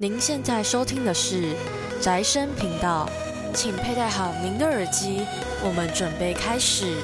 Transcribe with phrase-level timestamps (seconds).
[0.00, 1.56] 您现在收听的是
[2.00, 3.10] 宅生频道，
[3.52, 5.26] 请佩戴好您的耳机，
[5.64, 6.94] 我们准备开始。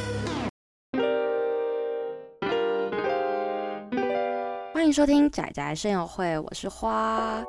[4.73, 7.43] 欢迎收听宅宅生友会，我是花，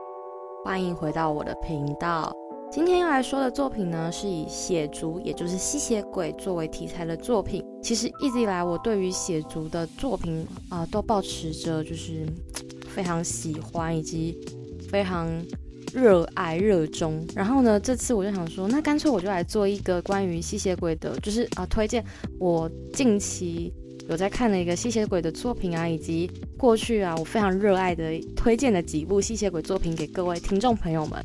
[0.63, 2.34] 欢迎回到我的频道。
[2.71, 7.64] 今天要来说的作品呢，是以血族，也就是吸血鬼作为题材的作品。
[7.84, 12.25] 其实一直以来，我对于血族的作品啊，都保持着就是
[12.88, 14.35] 非常喜欢以及
[14.89, 15.30] 非常
[15.94, 17.26] 热爱热衷。
[17.35, 22.03] 然后呢，这次我就想说，那干脆我就来做一个关于吸血鬼的，就是啊，推荐
[22.39, 23.73] 我近期
[24.09, 31.23] 有在看的一个吸血鬼的作品啊，以及过去啊我非常热爱的推荐的几部吸血鬼作品给各位听众朋友们。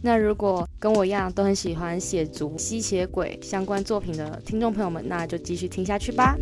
[0.00, 6.36] 那如果跟我一样都很喜欢血族、吸血鬼相关作品的听众朋友们，那就继续听下去吧。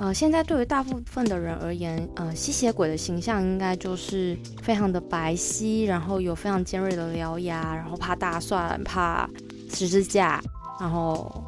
[0.00, 9.28] 呃，现在对于大部分的人而言，呃，吸血鬼的形象应该就是非常的白皙，然后有非常尖锐的獠牙，然后怕大蒜、怕
[9.70, 10.42] 十字架，
[10.80, 11.44] 然后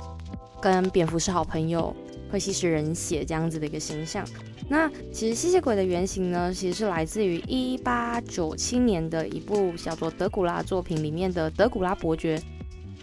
[0.61, 1.97] 跟蝙蝠是好朋友，
[2.31, 4.23] 会吸食人血这样子的一个形象。
[4.69, 12.39] 那其实吸血鬼的原型呢，其实是来自于一八九七年的一部叫做《德古拉》作品里面的德古拉伯爵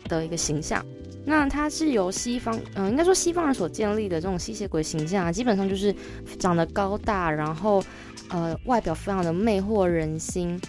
[0.03, 0.85] 的一个形象。
[1.25, 5.93] 那它是由西方，嗯，应该说西方人所建立的这种吸血鬼形象啊，基本上就是
[6.39, 7.83] 长得高大，然后
[8.29, 10.59] 呃外表非常的魅惑人心，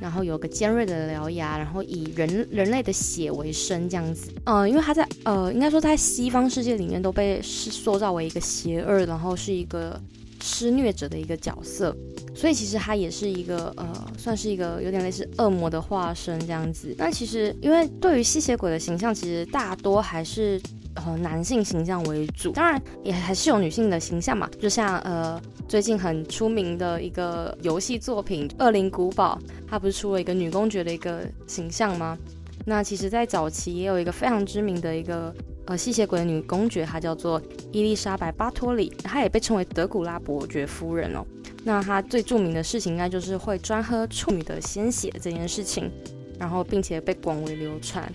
[0.00, 4.30] 然后有个尖锐的獠牙，然后以人人类的血为生这样子。
[4.44, 9.98] 嗯，因为他在呃应该说在西方世界里面都被是塑造为一个邪恶，然后是一个。
[10.42, 11.96] 施虐者的一个角色，
[12.34, 13.86] 所以其实他也是一个呃，
[14.18, 16.94] 算是一个有点类似恶魔的化身这样子。
[16.98, 20.60] 那其实因为对于吸血鬼的形象，其实大多还是
[20.94, 24.50] 呃男性形象为主，当然也还是有女性的形象嘛。
[24.58, 32.18] 就像呃最近很出名的一个游戏作品《恶灵古堡》，它不是出了一个女公爵的一个形象吗？
[32.66, 35.32] 那其实，在早期也有一个非常知名的一个。
[35.66, 37.40] 呃，吸血鬼的女公爵，她叫做
[37.70, 41.24] 伊丽莎白·巴托里，她也被称为德古拉伯爵夫人哦。
[41.64, 45.90] 那她最著名的事情，应该就是会专喝处女的鲜血这件事情，
[46.38, 48.12] 然后并且被广为流传。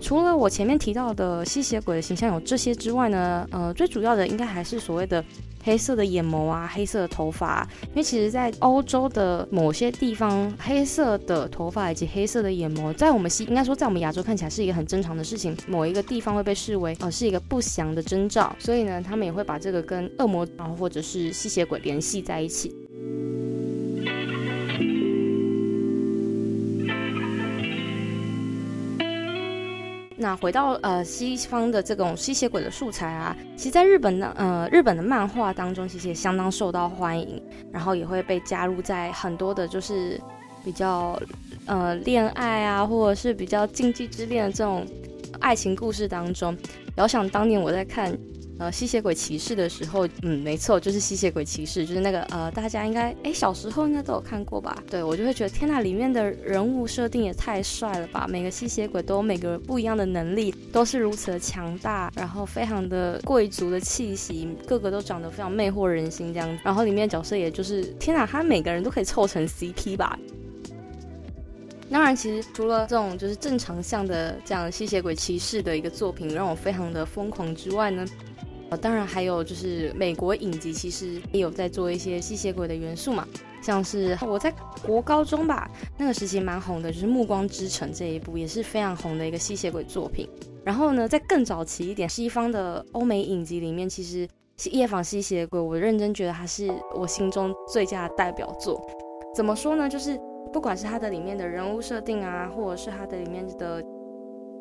[0.00, 5.24] 除了我前面提到的吸血鬼的形象有这些之外呢，呃，最主要的应该还是所谓的。
[5.62, 15.56] 黑色的眼眸啊，黑色的头发，因为其实，在欧洲的某些地方，黑色的头发以及黑色的眼眸，在我们西应该说，在我们亚洲看起来是一个很正常的事情。
[15.66, 22.79] 某一个地方会被视为呃是一个不祥的征兆，所以呢，他们也会把这个跟恶魔，然后或者是吸血鬼联系在一起。
[30.20, 37.42] 那回到呃西方的这种吸血鬼的素材啊，其实在日本的呃日本的漫画当中，其实也相当受到欢迎，
[37.72, 40.20] 然后也会被加入在很多的就是
[40.62, 41.18] 比较
[41.64, 44.86] 呃恋爱啊，或者是比较禁忌之恋的这种
[45.40, 46.54] 爱情故事当中。
[46.96, 48.14] 遥想当年我在看。
[48.60, 54.76] 呃，吸血鬼骑士的时候，嗯，没错，就是吸血鬼骑士，就是那个呃，大家应该哎小时候应该都有看过吧？
[54.90, 58.26] 对我就会觉得天呐，里面的人物设定也太帅了吧！
[58.28, 66.60] 每个吸血鬼都有每个不一样的能力，都是如此的强大，然后非常的贵族的气息，个个都长得非常魅惑人心这样子。
[66.62, 70.18] 然后里面角色也就是天呐，他每个人都可以凑成 CP 吧？
[71.90, 78.04] 当然，其实除了这种就是正常向的这样吸血鬼骑士的一个作品让我非常的疯狂之外呢。
[78.76, 83.26] 当然还有就是美国影集，其实也有在做一些吸血鬼的元素嘛，
[83.62, 84.52] 像是我在
[84.84, 90.28] 国高中吧，那个时期蛮红的，就是《暮光之城》这一部也是非常红的一个吸血鬼作品。
[90.64, 94.28] 然后呢，在更早期一点，西方的欧美影集里面，其实
[94.70, 98.80] 《夜访吸血鬼》，我认真觉得它是我心中最佳的代表作。
[99.34, 99.88] 怎么说呢？
[99.88, 100.20] 就是
[100.52, 103.82] 不管是它的里面的人物设定啊，或者是它的里面的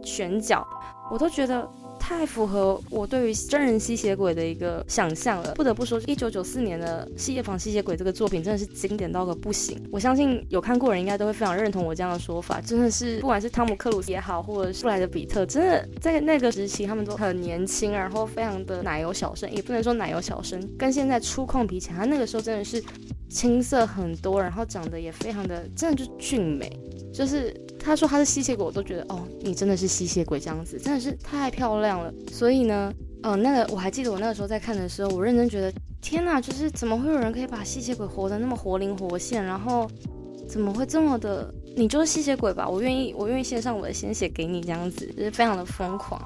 [0.04, 0.68] 选角，
[1.12, 1.70] 我都觉得。
[2.02, 5.54] 太符合我对于真人吸血鬼的一个想象了。
[5.54, 9.80] 不得不说，一九九四年的《夜房吸血鬼》这个作品真的是经典到个不行。
[9.92, 12.60] 我相信有看过人应该都会非常认同我这样的说法。
[12.62, 22.81] 真的是，不管是汤姆克鲁斯也好，或者是布莱德比特，真的在那个时期他们都很年轻，然后非常的奶油小生，也不能说奶油小生，跟现在粗犷比起来，他那个时候真的是
[23.30, 26.72] 青涩很多，然后长得也非常的，真的就俊美，
[27.13, 27.54] 就是。
[27.80, 32.14] 他说他是吸血鬼，我都觉得哦，你真的是吸血鬼这样子，真的是太漂亮了。
[32.31, 32.94] 所以呢，
[33.24, 39.90] 嗯，那个我还记得我那个时候在看的时候，我认真觉得，天哪，就是怎么会有人可以把吸血鬼活得那么活灵活现，然后
[40.48, 46.22] 怎么会这么的，你就是吸血鬼吧，我愿意，我愿意献上我的鲜血给你这样子，就是非常的疯狂。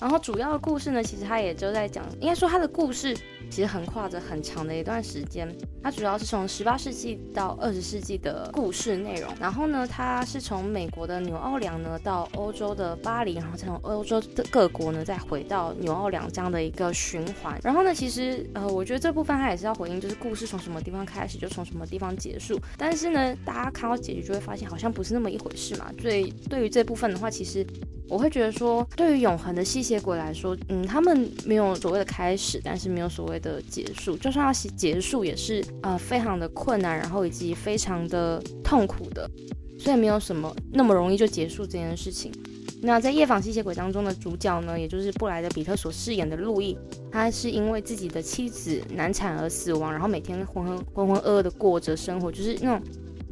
[0.00, 3.16] 然后主要的故事呢，其实他也就在讲，应该说他的故事
[3.52, 5.46] 其实横跨着很长的一段时间。
[5.82, 9.30] 它主要是从十八世纪到二十世纪的故事内容。
[9.38, 17.60] 然后呢，它是从美国的纽奥良呢到欧洲的巴黎，然后再从欧洲的各国呢再回到纽奥良这样的一个循环。
[17.62, 22.58] 然后呢，其实呃，我觉得这部分它也是要回应，就是故事从什么地方开始就从什么地方结束。
[22.78, 25.92] 但是呢，大家看到结局就会发现好像不是那么一回事嘛。
[26.00, 27.66] 所以对于这部分的话，其实。
[28.08, 34.16] 我会觉得说，对于永恒的吸血鬼来说，嗯，他们没有所谓的开始，但是没有所谓的结束。
[34.16, 39.30] 就算要结束，也是呃非常的困难，然后以及非常的痛苦的，
[39.78, 42.32] 所以没有什么那么容易就结束这件事情。
[42.80, 46.78] 那在夜访吸血鬼当中的主角呢，也就是布莱德比特所饰演的路易，
[47.10, 52.82] 他是因为自己的妻子难产而死亡，然后每天浑浑浑浑噩噩的过着生活，就是那种。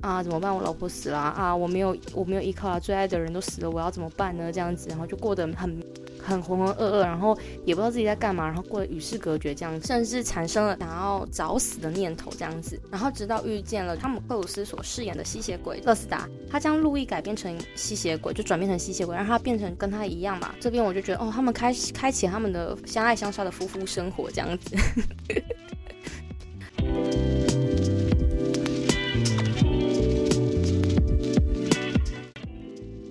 [0.03, 0.57] 啊，怎么办？
[0.57, 1.55] 我老婆死了啊！
[1.55, 2.81] 我没有，我没有依靠啊！
[2.81, 4.51] 最爱的人都死了，我要怎么办呢？
[4.51, 5.79] 这样子，然后就过得很
[6.23, 12.81] 很浑浑噩噩，然后也不知道自己在干嘛，然后过得与世隔绝，这样，甚至产生了想要找死的念头，这样子。
[12.91, 20.55] 然后直到遇见了汤姆克鲁斯所饰演的吸血鬼勒斯达，他将路易改编成吸血鬼，就转变成吸血鬼，让他变成跟他一样嘛。
[20.61, 24.77] 这边我就觉得，哦，他们开开启他们的相爱相杀的夫妇生活，这样子。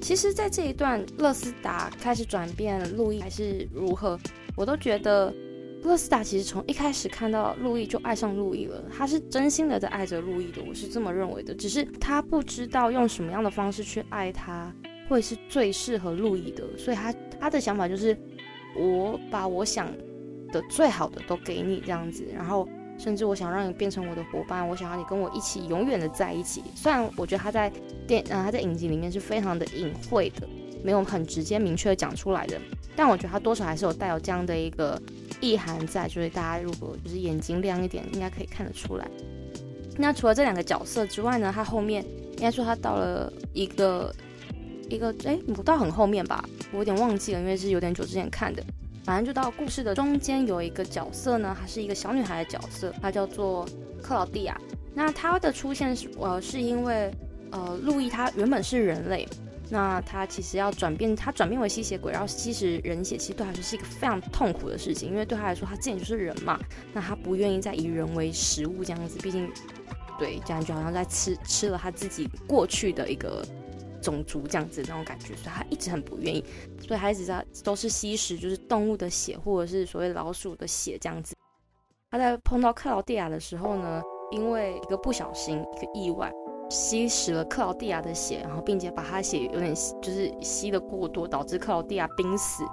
[0.10, 4.20] 其实，在这一段，勒斯达开始转变，路易还是如何，
[4.56, 5.32] 我都觉得
[5.84, 11.54] 勒斯达其实从一开始看到路易就爱上路易了，他是真心的在爱着路易的，我是这么认为的。
[11.54, 14.74] 只是他不知道用什么样的方式去爱他，
[15.08, 18.18] 会是最适合路易的，所以他他的想法就是，
[18.76, 19.96] 我把我想
[20.52, 22.68] 的最好的都给你这样子，然后。
[23.00, 26.62] 甚至我想让你变成我的伙伴，我想要你跟我一起永远的在一起。
[26.76, 27.72] 虽然我觉得他在
[28.06, 30.48] 电，呃，他在影集里面是非常的隐晦的，
[30.84, 32.60] 没有很直接明确的讲出来的，
[32.98, 35.02] 但我觉得他多少还是有带有这样的一个
[35.40, 39.08] 意涵在，所以大家如果就是眼睛亮一点，应该可以看得出来。
[39.98, 42.04] 那除了这两个角色之外呢，他后面
[42.34, 44.14] 应该说他到了一个
[44.90, 46.44] 一个，哎，不到很后面吧，
[46.74, 48.62] 我有点忘记了，因为是有点久之前看的。
[49.04, 53.66] 反正就到故事的中间有一个角色呢，她是一个小女孩的角色，她叫做
[54.02, 54.60] 克劳蒂亚。
[54.94, 57.12] 那她的出现是呃是因为
[57.52, 59.28] 呃路易他原本是人类，
[59.70, 66.60] 那他其实要转变，他转变为吸血鬼，然后吸食人血，其实对他来说是一个非常痛苦的事情，因为对他来说他之前就是人嘛，
[66.94, 69.50] 那他不愿意再以人为食物这样子，毕竟
[70.20, 73.44] 对这样就好像在吃吃了他自己过去的一个。
[74.02, 76.44] 种族这样子那种感觉，所以他一直很不愿意，
[76.86, 81.36] 所以他一直在都是吸食就是动物的血或者是所谓老鼠的血这样子。
[82.12, 84.02] 他在碰到克劳蒂亚的时候呢，
[84.32, 86.32] 因为一个不小心一个意外，
[86.70, 92.64] 吸食了克劳蒂亚的血，然后并且把他血有点就是吸的过多，导致克劳蒂亚濒死，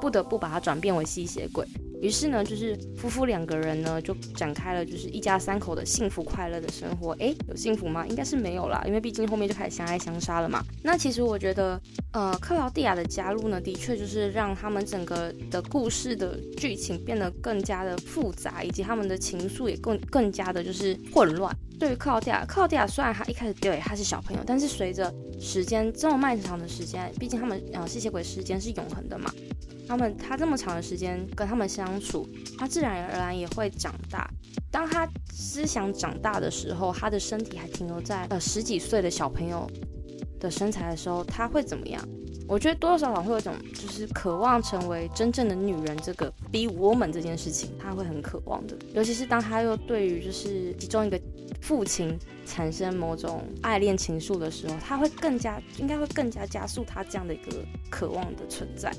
[0.00, 1.66] 不得不把他转变为吸血鬼。
[2.04, 7.16] 于是呢，就是夫妇两个人呢，就展开了就是一家三口的幸福快乐的生活。
[7.18, 8.06] 哎，有幸福吗？
[8.06, 10.62] 应该是没有啦，因为毕竟后面就开始相爱相杀了嘛。
[10.82, 11.80] 那其实我觉得，
[12.12, 21.56] 呃，克劳蒂亚的加入呢，的确就是让他们整个的故事的剧情变得更加的复杂，以及他们的情愫也更更加的就是混乱。
[21.80, 25.10] 对于克劳蒂亚，克劳蒂亚虽然他一开始对他是小朋友，但是随着
[25.40, 29.32] 时间这么漫长的时间，毕竟他们呃吸血鬼时间是永恒的嘛。
[29.86, 32.28] 他们他这么长的时间跟他们相处，
[32.58, 34.28] 他自然而然也会长大。
[34.70, 39.70] 当他思想长大的时候，他的身体还停留在呃十几岁的小朋友
[40.40, 42.02] 的身材的时候，他会怎么样？
[42.46, 48.76] 我觉得多多少少会有一种就是渴望成为真正的女人这个 be woman 这件事情，他会很渴望的。
[48.92, 51.18] 尤其是当他又对于就是其中一个
[51.62, 58.92] 父亲产生某种爱恋情愫的时候，他会更加应该会更加加速他这样的一个渴望的存在。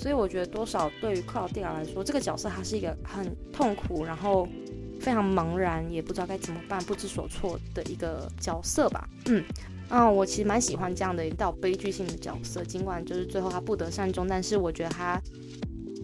[0.00, 4.48] 所以我觉得多少对于克劳蒂亚来说，这个角色他是一个很痛苦，然后
[4.98, 9.06] 非常茫然，也不知道该怎么办，不知所措的一个角色吧。
[9.26, 9.44] 嗯，
[9.90, 15.20] 啊，我其实蛮喜欢这样的一道悲剧性的角色，尽管就是最后他不得善终，但是我觉得他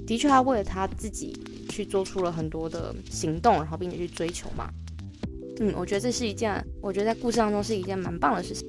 [0.06, 1.34] 的确他为了他自己
[1.70, 4.68] 去做出了很多的行动，然后并且去追求嘛。
[5.58, 8.68] 嗯，我觉得这是一件，我觉得在故事当中是一件蛮棒的事情。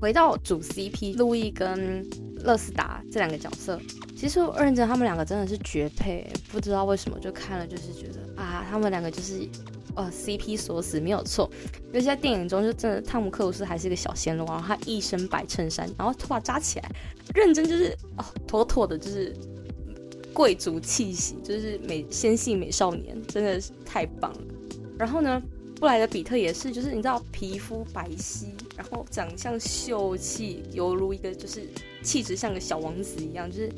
[0.00, 2.04] 回到主 CP，路易跟
[2.42, 3.80] 勒斯达这两个角色。
[4.20, 9.48] 其实我认真，他们两个真的是绝配，不知道为什么就看了就是觉得啊，他们两个就是
[9.94, 11.50] 呃 CP 锁死没有错。
[11.90, 16.92] 尤其在电影中，就真的汤姆克鲁斯还是一个小鲜肉，然后他一身白衬衫，然后头发扎起来，
[17.34, 19.34] 认真就是哦妥妥的就是
[20.34, 24.40] 贵族气息，就是美纤细美少年，真的是太棒了。
[24.98, 25.42] 然后呢，
[25.76, 31.62] 布莱德比特也是，就是你知道皮肤白皙，然后长相秀气，犹如一个就是
[32.02, 33.72] 气质像个小王子一样，就是。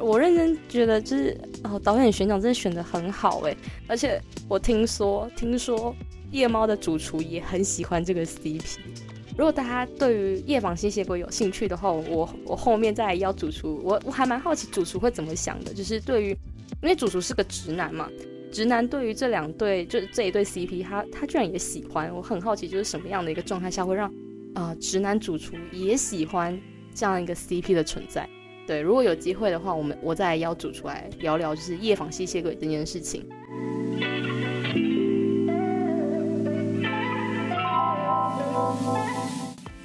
[0.00, 5.94] 我认真觉得就是哦，导演选角真的选的很好哎，而且我听说听说
[6.32, 8.78] 夜猫的主厨也很喜欢这个 CP。
[9.36, 16.28] 如果大家对于夜访吸血鬼有兴趣的话，我我后面再邀主厨，我我还蛮好奇主厨会怎么想的，就是对于
[16.82, 18.08] 因为主厨是个直男嘛，
[18.52, 24.12] 直男对于这两对就是这一对 CP，他他居然也喜欢，我很好奇就是什么样的一个状态下会让
[24.54, 26.56] 啊直男主厨也喜欢
[26.94, 28.28] 这样一个 CP 的存在。
[28.66, 33.28] 对，如果有机会的话，我们我再邀主出来聊聊，就是夜访吸血鬼这件事情。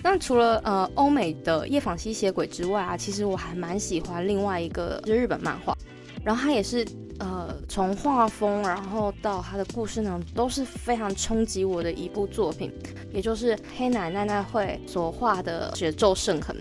[0.01, 5.77] 那除了呃欧美的夜访吸血鬼之外啊，其实我还蛮喜欢另外一个就是日本漫画，
[6.23, 6.87] 然后它也是
[7.19, 12.71] 呃从画风然后到它的故事呢都是非常冲击我的一部作品，
[13.11, 16.55] 也就是黑奶奶奈会所画的《血咒圣痕》。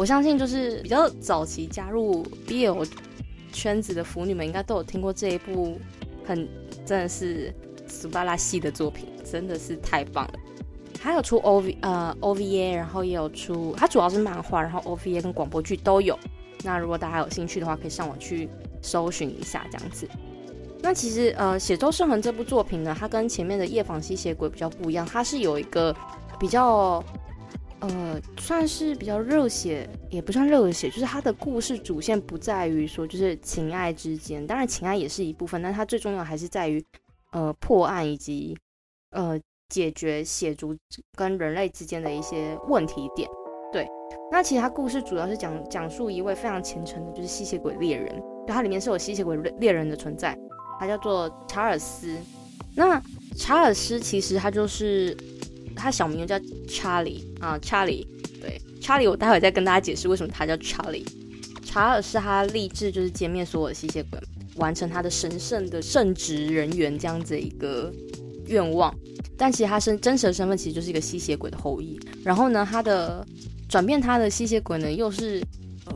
[0.00, 2.88] 我相信，就是比较早期加入 BL
[3.52, 5.78] 圈子的腐女们，应该都有听过这一部
[6.24, 6.48] 很
[6.86, 7.52] 真的是
[7.86, 10.32] 苏巴拉系的作品，真的是太棒了。
[10.98, 16.18] 还有出 OV 呃 OVA，然后也有出，它主要是漫画，然后 OVA 跟广播剧都有。
[16.64, 18.48] 那如果大家有兴趣的话，可以上网去
[18.80, 20.08] 搜寻一下这样子。
[20.80, 25.94] 那其实呃《血咒圣痕》这部作品呢，它跟前面的《夜访吸血鬼》比较不一样，它是有一个
[26.38, 27.04] 比较。
[27.80, 36.84] 呃，算是比较热血，也不算热血，就是它的故事主线不在于说就是情爱之间，当然情爱也是一部分，但它最重要还是在于
[37.32, 38.54] 呃破案以及
[39.12, 40.76] 呃解决血族
[41.16, 43.26] 跟人类之间的一些问题点。
[43.72, 43.88] 对，
[44.30, 48.14] 那其实它故事主要是讲讲述一位非常虔诚的，就是吸血鬼猎人，
[48.46, 50.36] 就，它里面是有吸血鬼猎人的存在，
[50.78, 52.14] 他叫做查尔斯。
[52.76, 53.02] 那
[53.38, 55.16] 查尔斯其实他就是。
[55.80, 58.06] 他小名叫查理啊，查理，
[58.40, 61.04] 对，查理，我待会再跟大家解释为什么他叫查理。
[61.64, 64.20] 查尔是他立志就是歼灭所有的吸血鬼，
[64.56, 67.92] 完成他的神圣的圣职人员这样子一个
[68.46, 68.92] 愿望。
[69.36, 71.98] 但其实他身真实的身份其实就是一个吸血鬼的后裔。
[72.24, 73.24] 然后呢，他的
[73.68, 75.40] 转变他的吸血鬼呢，又是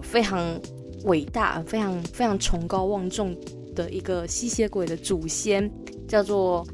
[0.00, 0.58] 非常
[1.04, 3.36] 伟大、非常非常崇高望重
[3.74, 5.68] 的一个吸血鬼的祖先，
[6.06, 6.64] 叫做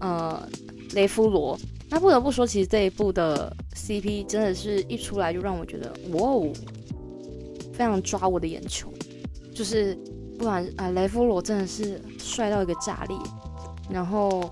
[0.00, 0.46] 呃
[0.94, 1.56] 雷夫罗。
[1.90, 6.52] 那不得不说，其实这一部的 CP 真的是一出来就让我觉得，哇哦，
[7.72, 8.92] 非常抓我的眼球。
[9.54, 9.96] 就是
[10.38, 13.16] 不管啊，雷夫罗真的是帅到一个炸裂，
[13.90, 14.50] 然后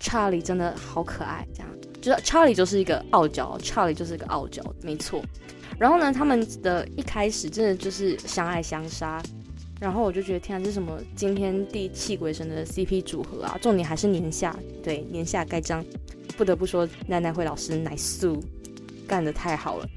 [0.00, 5.22] 查理真的好可爱，这样，就是查理就是一个傲娇，查理就是一个傲娇，没错。
[5.78, 9.22] 然后呢，他们的一开始真的就是相爱相杀，
[9.80, 13.56] 然后我就觉得，天啊，这是什么惊天地泣鬼神的 CP 组合啊！
[13.62, 15.84] 重点还是年下，对，年下盖章。
[16.38, 18.40] 不得不说，奈奈惠老师奶素
[19.08, 19.88] 干的太好了。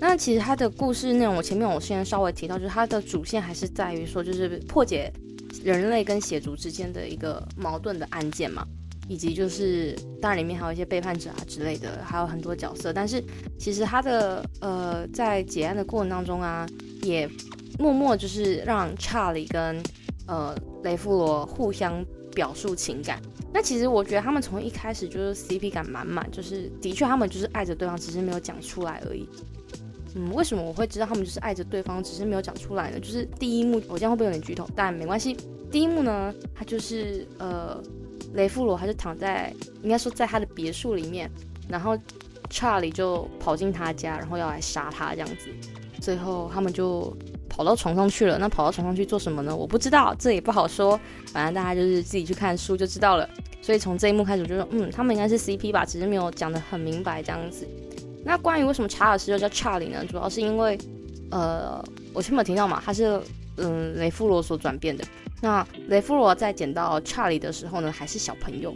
[0.00, 5.12] 那其实他的故事内容，我前面我先稍微提到，就是他的主线还是在于说，就是破解
[5.62, 8.66] 人类跟血族之间的一个矛盾的案件嘛，
[9.08, 12.92] 以及就是当然里面还有一些背叛者啊之类的，还有很多角色。
[12.92, 13.22] 但是
[13.60, 16.66] 其实他的呃在解案的过程当中啊，
[17.02, 17.30] 也
[17.78, 19.80] 默默就是让查理跟
[20.30, 23.20] 呃，雷富罗互相表述情感。
[23.52, 29.28] 那其实我觉得他们从一开始就是 CP 感满满，就是的确他们就是爱着对方，只是没有讲出来而已。
[30.14, 33.00] 嗯，为什么我会知道他们就是爱着对方，只是没有讲出来呢？
[33.00, 34.68] 就是第一幕，我这样会不会有点剧透？
[34.76, 35.36] 但没关系。
[35.68, 37.82] 第一幕呢，他就是呃，
[38.34, 41.28] 雷富罗他就躺在，应该说在他的别墅里面，
[41.68, 41.98] 然后
[42.50, 45.50] 查理就跑进他家，然后要来杀他这样子。
[46.00, 47.12] 最后他们就。
[47.50, 49.54] 跑到床上去了，那跑到床上去做什么呢？
[49.54, 50.98] 我不知道，这也不好说。
[51.26, 53.28] 反正大家就是自己去看书就知道了。
[53.60, 57.68] 所以从这一幕开始，我就说，嗯，他们应该是 CP 吧，只是没有讲的很明白这样子。
[58.24, 60.04] 那关于为什么查尔斯又叫查理呢？
[60.06, 60.78] 主要是因为，
[61.30, 63.20] 呃，我前面有提到嘛，他是
[63.56, 65.04] 嗯雷夫罗所转变的。
[65.42, 68.74] 那雷夫罗在捡到查理的时候呢，还是小朋友，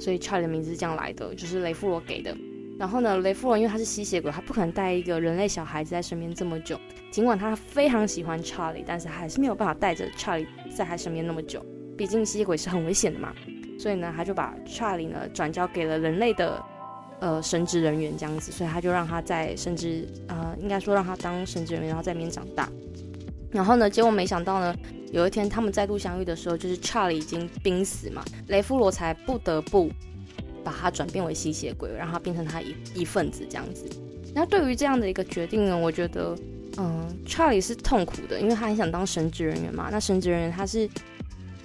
[0.00, 2.36] 所以查理的名字是这样来的，就是雷夫罗给的。
[2.78, 6.78] 然后呢，雷夫罗因为他是吸血鬼，他不可能带一个人类小孩子在身边这么久。
[7.10, 11.64] 尽管他非常喜欢查理，但是还是没有办法带着查理在他身边那么久。
[11.96, 13.32] 毕竟吸血鬼是很危险的嘛。
[13.78, 16.62] 所以呢，他就把查理呢转交给了人类的
[17.20, 18.52] 呃神职人员这样子。
[18.52, 22.68] 所以他就让他在神职呃，应该说让他当神职人员，然后在那边长大。
[23.50, 24.74] 然后呢，结果没想到呢，
[25.12, 29.90] 有一天他们再度相遇的时候，就是查理已经濒死嘛，雷夫罗才不得不。
[30.64, 33.88] 把他转变为吸血鬼，让他变成他一一份子这样子。
[34.34, 36.36] 那对于这样的一个决定呢，我觉得，
[36.78, 39.88] 嗯，查理是痛苦的，因为他很想当神职人员嘛。
[39.90, 40.88] 那神职人员他是，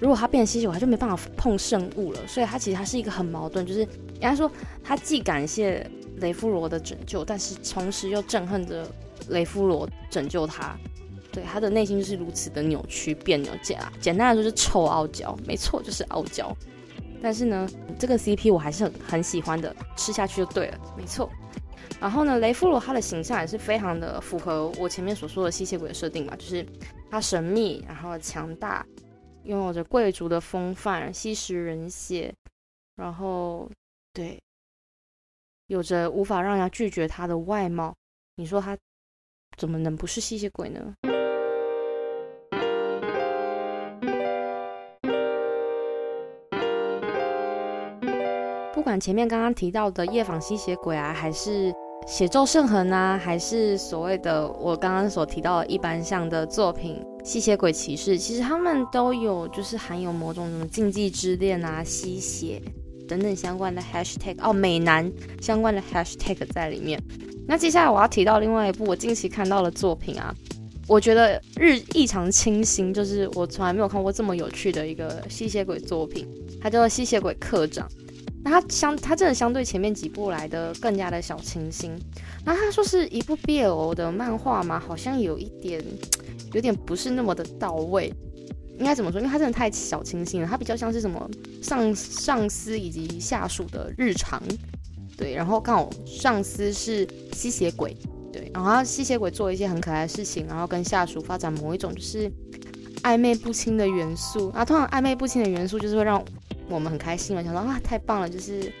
[0.00, 2.20] 如果他变吸血鬼，他就没办法碰圣物了。
[2.26, 4.50] 所以他其实他是一个很矛盾，就是人家说
[4.82, 8.86] 他既感谢雷夫罗的拯救，但是同时又憎恨着
[9.28, 10.76] 雷夫罗拯救他。
[11.30, 16.54] 对他的内心是如此的扭曲别扭，简简单来说是臭傲娇，没错，就是傲娇。
[17.22, 17.66] 但是呢，
[17.98, 21.30] 这个 CP 我还是很很喜欢的，吃下去就对了，没错。
[22.02, 26.66] 然后呢，雷夫罗他的形象也是非常的符合我前面所说的吸血鬼的设定嘛，就是
[27.08, 28.84] 他神秘，然后强大，
[29.44, 32.34] 拥有着贵族的风范，吸食人血，
[32.96, 33.70] 然后
[34.12, 34.36] 对，
[35.68, 37.94] 有着无法让人家拒绝他的外貌。
[38.34, 38.76] 你说他
[39.56, 40.94] 怎么能不是吸血鬼呢？
[48.74, 51.72] 不管前面刚刚提到的夜访吸血鬼啊，还是
[52.06, 62.60] 写咒圣痕啊，还是所谓的我刚刚所提到的一般像的作品《吸血鬼骑士》，其实他们都有就是含有某种什么禁忌之恋啊、吸血
[63.08, 67.00] 等等相关的 hashtag 哦，美男相关的 hashtag 在里面。
[67.48, 70.34] 那接下来我要提到另外一部我近期看到的作品啊，
[70.86, 76.28] 我觉得日异常清新，就是我从来没有看过这么有趣的一个吸血鬼作品，
[76.60, 77.88] 它叫做《吸血鬼课长》。
[78.44, 81.96] 那它相，它真的相对前面几部来的更加的小清新。
[82.44, 84.80] 那他说是一部 BL 的漫画嘛？
[84.80, 85.80] 好像有一点，
[86.52, 88.12] 有点不是那么的到位。
[88.78, 89.20] 应该怎么说？
[89.20, 91.30] 因为它真的太小清新了，它比较像是什么
[91.62, 94.42] 上上司以及下属的日常。
[95.16, 97.96] 对，然后刚好上司是吸血鬼，
[98.32, 102.28] 对，然后吸血鬼做一些很可爱的事情，然后跟下属发展某一种就是
[103.02, 104.48] 暧昧不清的元素。
[104.48, 106.20] 啊通常暧昧不清的元素就是会让。
[106.72, 108.72] 我们很开心嘛，想说啊，太棒了，就是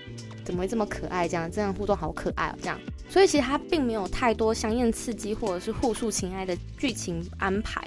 [0.44, 1.28] 怎么会这么可爱？
[1.28, 2.78] 这样这样互动好可爱哦，这样。
[3.08, 7.82] 所以其实它并没有太多香艳刺激或者是互诉情爱的剧情安排，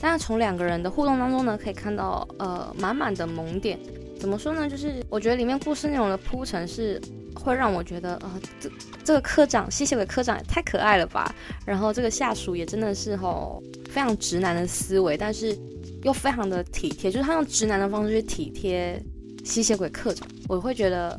[0.00, 3.78] 但是从两个人的互动当中呢，可以看到呃满满的萌点。
[4.18, 4.68] 怎么说呢？
[4.68, 7.00] 就是我觉得里面故事内容的铺陈是
[7.34, 8.70] 会让我觉得呃这
[9.02, 11.34] 这个科长吸血鬼科长也太可爱了吧。
[11.64, 15.56] 然后这个下属也真的是吼非常直男的思维，但是
[16.02, 19.02] 又非常的体贴，就是他用直男的方式去体贴。
[19.44, 21.18] 吸血鬼课长，我会觉得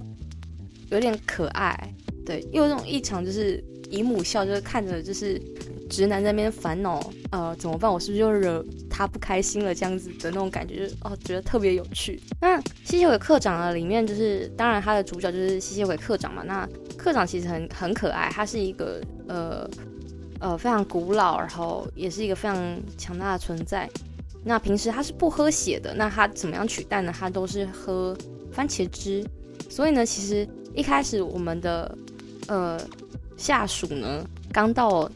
[0.89, 1.93] 有点可爱，
[2.25, 5.41] 对，又有种异常就是姨母笑，就是看着就是
[5.89, 7.91] 直男在那边烦恼，呃，怎么办？
[7.91, 9.75] 我是不是又惹他不开心了？
[9.75, 12.21] 这样子的那种感觉，就是哦，觉得特别有趣。
[12.39, 16.43] 那吸血鬼课长呢，里面就是当然他的主角就是吸血鬼课长嘛。
[16.45, 19.69] 那课长其实很很可爱，他是一个呃
[20.39, 23.89] 呃非常古老，然后也是一个非常强大的存在。
[24.43, 27.13] 那平时他是不喝血的，那他怎么样取代呢？
[27.17, 28.17] 他都是喝
[28.51, 29.25] 番茄汁。
[29.69, 31.97] 所以呢，其实一开始我们的
[32.47, 32.80] 呃
[33.38, 35.10] 下属呢，刚到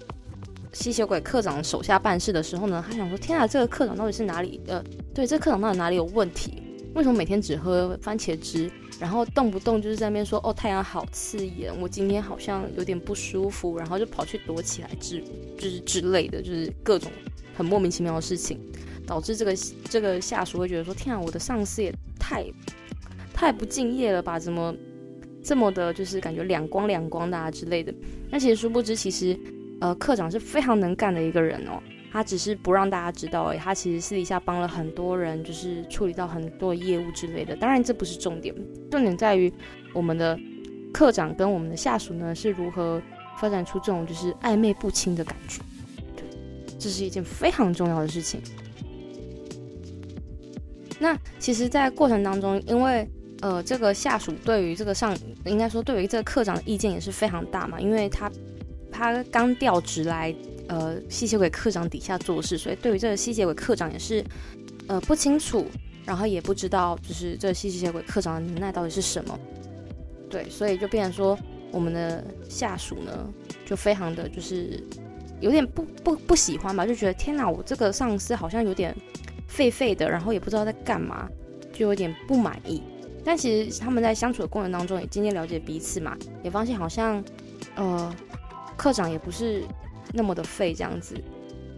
[0.73, 4.61] 吸血鬼课长手下办事的时候呢，他想说：天啊，这个课长到底是哪里？
[4.67, 4.83] 呃，
[5.13, 6.61] 对，这课长到底哪里有问题？
[6.93, 8.71] 为什么每天只喝番茄汁？
[8.97, 15.21] 然后动不动就是在那边说：哦，太阳好刺眼，我今天好像有点不舒服，然后就跑去躲起来之，
[15.57, 17.11] 就是之类的，就是各种
[17.53, 18.57] 很莫名其妙的事情。
[19.05, 19.55] 导致这个
[19.89, 22.45] 这个下属会觉得说：“天啊，我的上司也太
[23.33, 24.39] 太不敬业了吧？
[24.39, 24.75] 怎么
[25.43, 27.93] 这么的，就是感觉两光两光的啊之类的。”
[28.31, 29.37] 那其实殊不知，其实
[29.81, 31.81] 呃，课长是非常能干的一个人哦。
[32.11, 33.57] 他只是不让大家知道而已。
[33.57, 37.53] 他其实私底下帮了很多人，就是处理到很多业务之类的。
[37.57, 38.55] 当然，这不是重点，
[38.89, 39.51] 重点在于
[39.93, 40.39] 我们的
[40.93, 43.01] 课长跟我们的下属呢是如何
[43.37, 45.61] 发展出这种就是暧昧不清的感觉。
[46.15, 46.23] 对，
[46.79, 48.41] 这是一件非常重要的事情。
[51.05, 53.07] 那其实，在过程当中，因为
[53.41, 55.15] 呃，这个下属对于这个上，
[55.45, 58.31] 应该说对于这个科长的意见也是非常大嘛，因为他
[58.91, 60.33] 他刚调职来
[60.67, 64.25] 呃吸血鬼科长底下做事，所以对于这个吸血鬼科长也是
[64.87, 65.67] 呃不清楚，
[66.05, 69.39] 然后也不知道就是这吸血鬼科长的能耐到底是什么，
[70.27, 71.37] 对，所以就变成说
[71.69, 73.31] 我们的下属呢，
[73.63, 74.83] 就非常的就是
[75.39, 78.95] 有点不不不喜欢吧，就觉得天哪，我这个上司好像有点。
[79.55, 81.29] 废废的，然后也不知道在干嘛，
[81.71, 82.83] 就有点不满意。
[83.23, 87.23] 但其实他们在相处的过程当中也渐渐了解彼此嘛，也发现好像，
[87.75, 88.13] 呃，
[88.75, 89.63] 课长也不是
[90.13, 91.15] 那么的废这样子。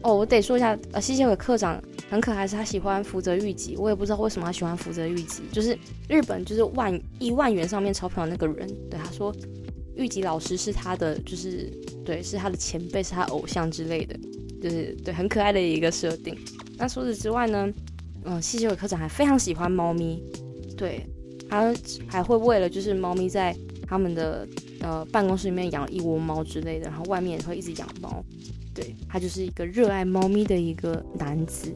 [0.01, 5.77] 哦，我得说一下，呃，吸血鬼课长很可爱，是他喜欢福泽谕吉，我也不知道为什么他喜欢福泽谕吉，就是
[6.09, 8.67] 日本就是万亿万元上面钞票的那个人。
[8.89, 9.33] 对他说，
[9.95, 11.71] 谕吉老师是他的，就是
[12.03, 14.19] 对，是他的前辈，是他偶像之类的，
[14.61, 16.37] 就是对，很可爱的一个设定。
[16.77, 17.71] 那除此之外呢？
[18.29, 20.21] 嗯，吸血鬼科长还非常喜欢猫咪，
[20.75, 21.07] 对，
[21.49, 21.73] 他
[22.07, 23.55] 还会为了就是猫咪在
[23.87, 24.45] 他们的
[24.81, 28.21] 呃办公室里面养一窝猫之类的，然后外面也会一直养猫，
[28.73, 31.73] 对他就是一个热爱猫咪的一个男子，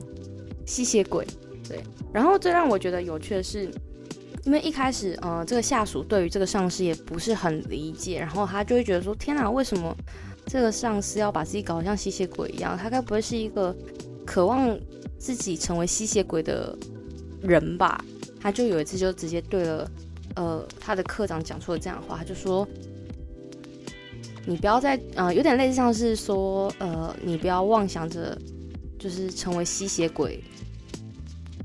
[0.65, 1.25] 吸血鬼，
[1.69, 1.79] 对。
[2.11, 3.71] 然后最让我觉得有趣的是，
[4.43, 9.95] 因为一开始，呃，这个下属对于这个上司也不是很理解，然后他就会觉得说：“天哪，为什么
[10.51, 12.77] 这个上司要把自己搞得像吸血鬼一样？
[12.77, 13.73] 他该不会是一个
[14.25, 14.77] 渴望
[15.17, 16.77] 自己成为吸血鬼的
[17.41, 18.03] 人吧？”
[18.37, 19.89] 他就有一次就直接对了，
[20.35, 22.67] 呃，他的科长讲出了这样的话，他就说
[24.45, 28.37] ：“你不要再，呃，有点类似像是说，呃，你不要妄想着
[28.99, 30.43] 就是成为吸血鬼。”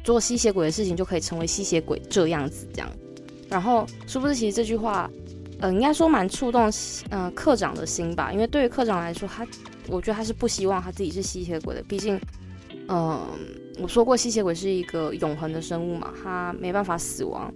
[0.05, 2.89] 做吸血鬼的事情就可以成为吸血鬼这样子，这样，
[3.49, 5.11] 然后殊不知其实这句话，
[5.61, 6.71] 呃，应该说蛮触动，
[7.11, 8.33] 呃，科长的心吧。
[8.33, 9.47] 因为对于科长来说，他
[9.89, 11.83] 我觉得他是不希望他自己是吸血鬼的。
[11.83, 12.21] 毕竟，
[12.89, 13.21] 嗯，
[13.81, 17.53] 我说过吸血鬼是一个永恒的生物嘛，他没办法死亡。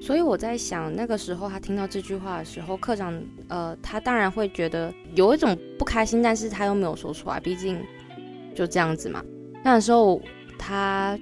[0.00, 7.78] 所以我在想，那个时候他听到这句话的时候，科长，呃，他当然会觉得有一种不开心，但是他又没有说出来，毕竟
[8.54, 9.22] 就这样子嘛。
[9.62, 10.20] 那时候。
[10.60, 11.16] 他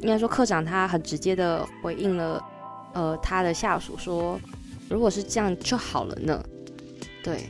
[0.00, 2.42] 应该说，科长他很直接的回应了，
[2.94, 4.40] 呃，他的下属说
[4.88, 6.44] ：“如果是这样就好了呢。”
[7.22, 7.46] 对，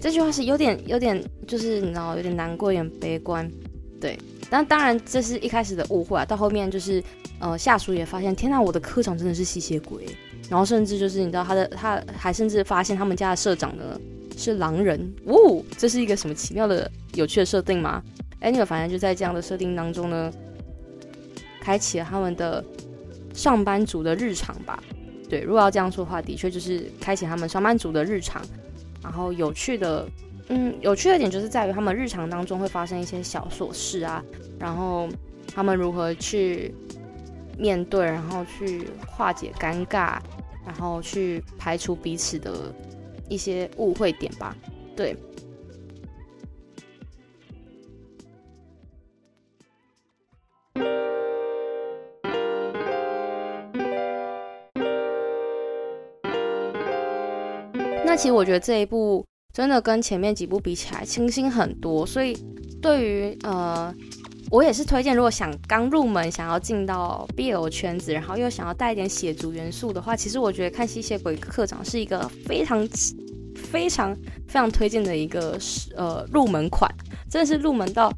[0.00, 3.50] 这句话是有点有点，就是你知道，有点难过，有点悲观。
[4.00, 6.24] 对，但当然这是一开始的误会啊。
[6.24, 7.02] 到后面就是，
[7.38, 10.06] 呃，下属也发现，天呐，我的科长真的是吸血鬼。
[10.48, 14.00] 然后甚至就是你知道，他的他还甚至发现他们家的社长呢
[14.36, 15.12] 是狼人。
[15.26, 18.02] 哦，这是一个什么奇妙的有趣的设定吗？
[18.40, 20.32] 哎，那个反正就在这样的设定当中呢。
[21.60, 22.62] 开启了他们的
[23.32, 24.84] 上班族的日常吧。
[25.28, 28.42] 对，如果要这样说的话，的确就是开启他们上班族的日常。
[29.02, 30.08] 然后有趣的，
[30.48, 34.24] 嗯，有趣的点就是在于他们日常当中会发生一些小琐事啊，
[34.58, 35.08] 然后
[35.54, 36.74] 他们如何去
[37.58, 40.18] 面对，然后去化解尴尬，
[40.64, 42.72] 然后去排除彼此的
[43.28, 44.56] 一些误会点吧。
[44.96, 45.16] 对。
[58.16, 62.36] 其实我觉得这一部真的跟前面几部比起来清新很多，所以
[62.80, 63.94] 对于呃，
[64.50, 72.86] 我也是推荐，如果想刚入门，想要进到 BL 圈子，然后又想要带一点血族元素的话，其实我觉得看吸血鬼课长是一个非常
[73.54, 74.14] 非常
[74.46, 75.58] 非常推荐的一个
[75.96, 76.90] 呃入门款，
[77.30, 78.12] 真的是入门到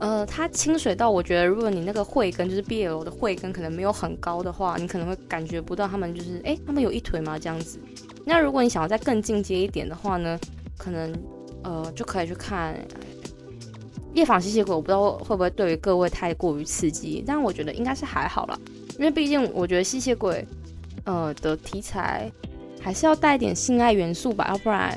[0.00, 7.78] 呃，它清水到我觉得，如果你那个慧根就是 BL 的慧根可能没有很高的话，你可能会感觉不到他们就是哎，他们有一腿吗这样子。
[8.24, 10.38] 那如果你想要再更进阶一点的话呢，
[10.76, 11.12] 可能
[11.64, 12.74] 呃就可以去看
[14.14, 18.58] 《夜访吸血鬼》，我不知道会不会对于各位太过于刺激，但我觉得应该是还好啦，
[18.98, 20.46] 因为毕竟我觉得吸血鬼
[21.04, 22.30] 呃的题材
[22.80, 24.96] 还是要带一点性爱元素吧，要不然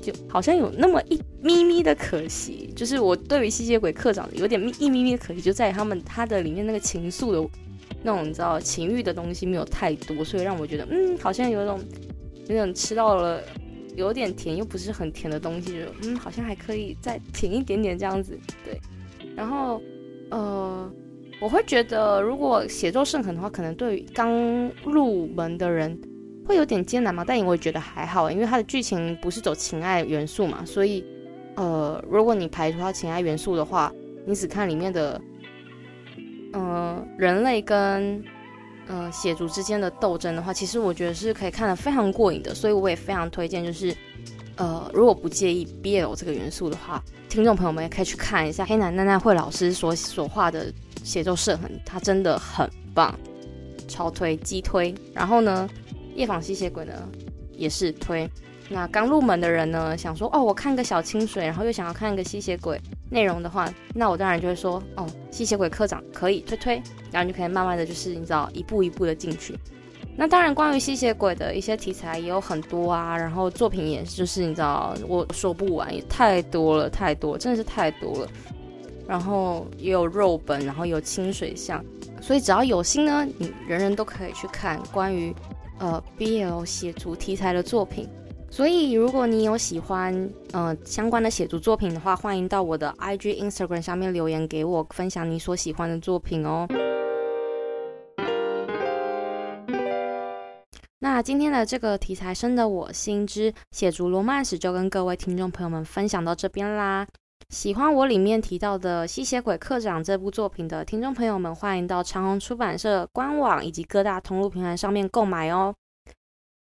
[0.00, 2.72] 就好像有那么一咪咪的可惜。
[2.76, 7.48] 就是我对于吸血鬼课长有点一咪咪的可惜，就在于他们他的里面那个情愫的
[8.02, 11.80] 那种你知道情欲的东西没有太多，所以让我觉得嗯好像有一种。
[12.48, 13.40] 有点吃到了
[13.94, 18.80] 有点甜又不是很甜的东西，就嗯，好像还可以再甜一点点这样子，对。
[19.36, 19.80] 然后
[20.30, 20.90] 呃，
[21.40, 24.32] 我会觉得如果写作甚狠的话，可能对于刚
[24.84, 25.96] 入门的人
[26.46, 27.24] 会有点艰难嘛。
[27.24, 31.04] 但我也觉得还好，因为它的剧情不是走情爱元素嘛，所以
[31.56, 33.92] 呃，如果你排除它情爱元素的话，
[34.26, 35.20] 你只看里面的
[36.54, 38.24] 嗯人类跟。
[38.88, 43.94] 呃，血族之间的斗争的话，其实我觉得是可以看得非常过瘾的，所以我也非常推荐，就是
[44.56, 50.72] 呃，如果不介意 BL 这个元素的话，听众朋友们也可以去看一下黑男奈奈惠老师所所画的
[51.04, 53.14] 血咒射痕，他真的很棒，
[53.86, 54.94] 超推，激推。
[55.12, 55.68] 然后呢，
[56.14, 56.94] 夜访吸血鬼呢
[57.52, 58.28] 也是推。
[58.70, 69.58] 那刚入门的人呢，想说哦，我看个小清水，然后又想要看一个吸血鬼内容的话，那我当然就会说哦，吸血鬼科长可以推推，然后你就可以慢慢的就是你知道一步一步的进去。
[70.16, 78.28] 那当然，关于吸血鬼的一些题材也有很多啊，然后作品也是就是你知道我说不完，也太多了，太多，真的是太多了。
[79.06, 81.82] 然后也有肉本，然后有清水像，
[82.20, 85.34] 所以只要有心呢，你人人都可以去看关于
[85.78, 88.06] 呃 BL 写主题材的作品。
[88.50, 96.66] 所以，如果你有喜欢呃相关的写作作品的话，欢迎到我的 IG、Instagram 上面留言给我，分享你所喜欢的作品哦。
[100.98, 107.06] 那今天的这个题材深的我心之写作罗曼史就跟各位听众朋友们分享到这边啦。
[107.50, 115.72] 喜欢我里面提到的《吸血鬼课长》这部作品的听众朋友们，欢迎到长虹出版社官网以及各大通路平台上面购买哦。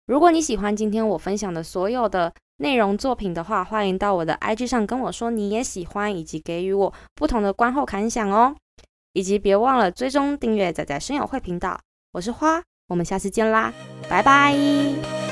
[0.06, 8.56] 如果你喜欢今天我分享的所有的内容作品的话，欢迎到我的 IG 上跟我说你也喜欢，以及给予我不同的观后感想哦。
[9.14, 11.80] 以及别忘了追踪订阅仔仔声友会频道，
[12.14, 13.72] 我是花，我们下次见啦，
[14.10, 15.23] 拜拜。